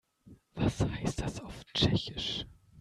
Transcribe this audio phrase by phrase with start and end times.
[0.55, 2.47] Was heißt das auf Tschechisch?